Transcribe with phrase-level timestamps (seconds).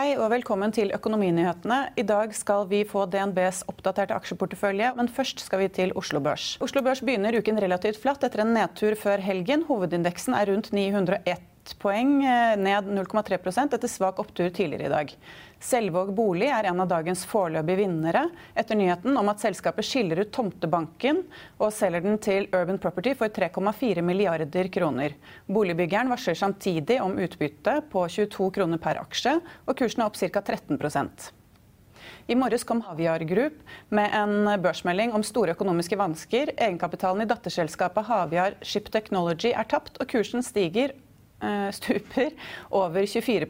[0.00, 1.90] Hei og velkommen til Økonominyhetene.
[2.00, 6.54] I dag skal vi få DNBs oppdaterte aksjeportefølje, men først skal vi til Oslo Børs.
[6.64, 9.66] Oslo Børs begynner uken relativt flatt etter en nedtur før helgen.
[9.68, 11.44] Hovedindeksen er rundt 901
[11.78, 15.14] poeng, eh, ned 0,3 etter svak opptur tidligere i dag.
[15.60, 20.32] Selvåg bolig er en av dagens foreløpige vinnere, etter nyheten om at selskapet skiller ut
[20.32, 21.24] tomtebanken
[21.58, 25.14] og selger den til Urban Property for 3,4 milliarder kroner.
[25.46, 30.40] Boligbyggeren varsler samtidig om utbytte på 22 kroner per aksje, og kursen er opp ca.
[30.40, 31.30] 13%
[32.30, 36.52] i morges kom Havyar Group med en børsmelding om store økonomiske vansker.
[36.56, 40.94] Egenkapitalen i datterselskapet Havyar Ship Technology er tapt, og kursen stiger
[41.72, 42.30] stuper
[42.70, 43.46] over 24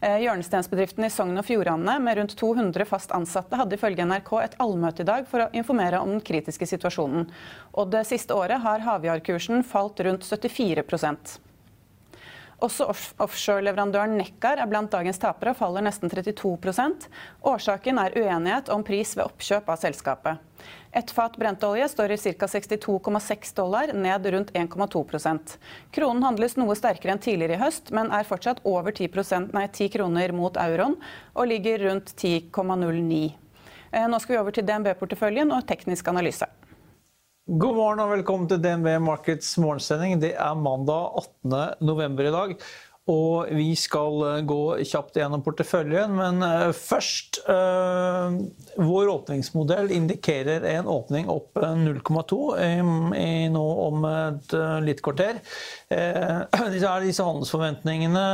[0.00, 4.56] Eh, Hjørnestensbedriften i Sogn og Fjordane med rundt 200 fast ansatte hadde ifølge NRK et
[4.62, 7.28] allmøte i dag for å informere om den kritiske situasjonen.
[7.74, 10.84] Og det siste året har Havyar-kursen falt rundt 74
[12.64, 17.06] også off- offshoreleverandøren Nekkar er blant dagens tapere og faller nesten 32%
[17.46, 20.44] Årsaken er uenighet om pris ved oppkjøp av selskapet.
[20.98, 22.48] Et fat brentolje står i ca.
[22.50, 25.56] 62,6 dollar, ned rundt 1,2%
[25.94, 29.92] Kronen handles noe sterkere enn tidligere i høst, men er fortsatt over 10%, nei, 10
[29.94, 30.96] kroner mot euroen
[31.34, 33.36] og ligger rundt 10,09.
[33.92, 36.48] Eh, Nå skal vi over til DNB-porteføljen og teknisk analyse.
[37.48, 40.18] God morgen og velkommen til DNB Markets morgensending.
[40.20, 41.54] Det er mandag 18.
[41.80, 42.50] november i dag.
[43.08, 48.36] Og vi skal eh, gå kjapt gjennom porteføljen, men eh, først øh,
[48.84, 52.68] Vår åpningsmodell indikerer en åpning opp eh, 0,2 i,
[53.16, 54.52] i nå om et
[54.84, 55.40] lite kvarter.
[55.88, 58.26] Eh, er disse handelsforventningene,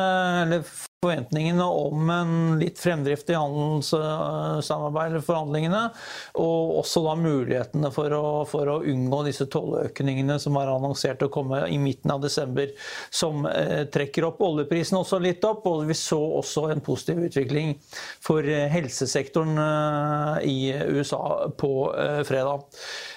[0.42, 0.66] eller
[1.04, 5.82] forventningene om en litt fremdrift i handelssamarbeid eller forhandlingene,
[6.40, 11.30] og også da mulighetene for å, for å unngå disse tolløkningene som er annonsert å
[11.32, 12.72] komme i midten av desember,
[13.14, 15.66] som eh, trekker opp oljeprisen også litt opp.
[15.68, 17.74] Og vi så også en positiv utvikling
[18.24, 20.58] for eh, helsesektoren eh, i
[20.96, 22.64] USA på eh, fredag.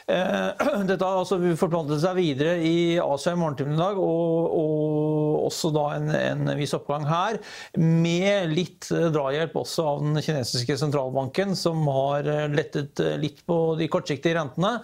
[0.07, 5.47] Eh, Dette har altså forplantet seg videre i Asia i morgentimen i dag, og, og
[5.49, 7.41] også da en, en viss oppgang her,
[7.77, 13.43] med litt eh, drahjelp også av den kinesiske sentralbanken, som har eh, lettet eh, litt
[13.47, 14.77] på de kortsiktige rentene,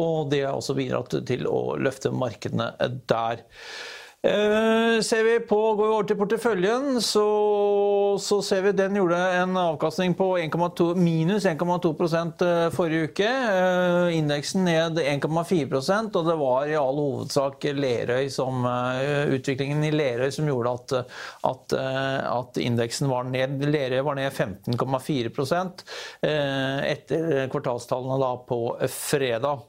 [0.00, 2.72] og det har også bidratt til å løfte markedene
[3.10, 3.44] der.
[4.22, 7.22] Eh, ser vi på, Går vi over til porteføljen, så,
[8.20, 11.94] så ser vi den gjorde en avkastning på 1,2 minus 1,2
[12.44, 13.30] eh, forrige uke.
[13.30, 19.94] Eh, indeksen ned 1,4% og det var i all hovedsak Lerøy som, eh, utviklingen i
[19.96, 21.16] Lerøy som gjorde at,
[21.54, 23.64] at, at indeksen var ned.
[23.72, 25.64] Lerøy var ned 15,4
[26.28, 29.64] eh, etter kvartalstallene da på fredag.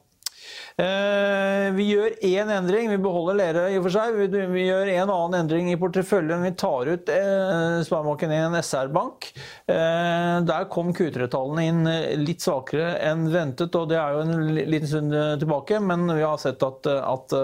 [0.80, 2.90] Eh, Vi gjør én endring.
[2.92, 4.16] Vi beholder Lerøy i og for seg.
[4.32, 6.44] Vi, gjør en annen endring i porteføljen.
[6.46, 9.28] Vi tar ut eh, Sparebanken 1 SR-Bank.
[9.70, 11.82] Eh, der kom Q3-tallene inn
[12.22, 15.80] litt svakere enn ventet, og det er jo en liten stund tilbake.
[15.82, 17.36] Men vi har sett at, at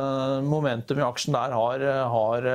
[0.44, 2.48] momentum i aksjen der har, har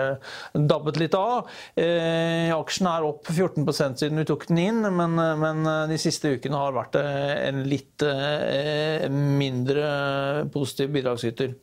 [0.54, 1.50] dabbet litt av.
[1.78, 6.76] Aksjen er opp 14% siden vi tok den inn, men, men de siste ukene har
[6.76, 8.04] vært en litt
[9.14, 11.54] mindre mindre positiv bidragsyter.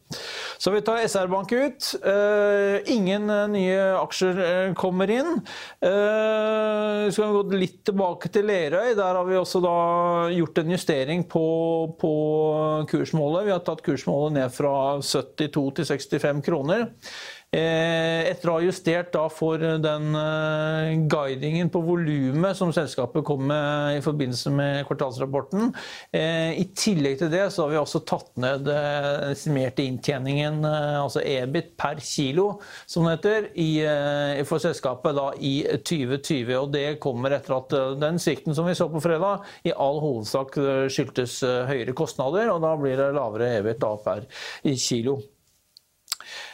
[0.61, 1.91] Så vi tar SR-Bank ut.
[2.05, 5.33] Eh, ingen eh, nye aksjer eh, kommer inn.
[5.81, 8.93] Eh, skal vi gå litt tilbake til Lerøy.
[8.99, 9.75] Der har vi også da
[10.37, 11.47] gjort en justering på,
[12.01, 12.15] på
[12.93, 13.49] kursmålet.
[13.49, 16.91] Vi har tatt kursmålet ned fra 72 til 65 kroner.
[17.51, 20.13] Etter å ha justert for den
[21.11, 25.73] guidingen på volumet som selskapet kom med i forbindelse med kvartalsrapporten.
[26.15, 31.73] I tillegg til det så har vi også tatt ned den estimerte inntjeningen, altså EBIT
[31.81, 33.51] per kilo, som det heter,
[34.47, 36.55] for selskapet da i 2020.
[36.55, 40.55] Og det kommer etter at den svikten som vi så på fredag, i all hovedsak
[40.87, 44.31] skyldtes høyere kostnader, og da blir det lavere EBIT da per
[44.71, 45.19] kilo.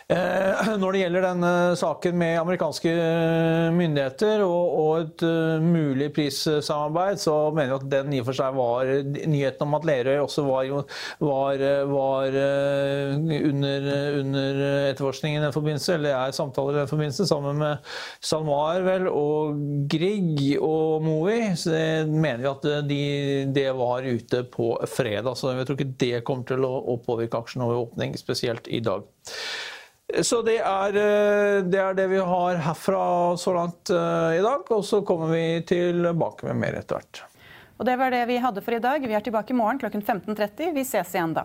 [0.06, 7.18] Eh, når det gjelder denne saken med amerikanske eh, myndigheter og et eh, mulig prissamarbeid,
[7.18, 8.92] så mener jeg at den i og for seg var
[9.26, 10.70] Nyheten om at Lerøy også var,
[11.18, 13.88] var, var under,
[14.20, 14.62] under
[14.92, 17.92] etterforskning i den forbindelse, eller er samtaler i den forbindelse, sammen med
[18.22, 19.58] SalMar vel, og
[19.90, 21.02] Grieg og
[21.66, 23.02] det mener vi at de,
[23.56, 25.34] det var ute på fredag.
[25.38, 28.82] Så jeg tror ikke det kommer til å, å påvirke aksjen over åpning, spesielt i
[28.84, 29.06] dag.
[30.22, 34.64] Så det er, eh, det er, det vi har herfra så langt eh, i dag.
[34.72, 37.24] Og så kommer vi tilbake med mer etter hvert.
[37.76, 39.04] Og det var det vi hadde for i dag.
[39.04, 40.72] Vi er tilbake i morgen klokken 15.30.
[40.72, 41.44] Vi ses igjen da.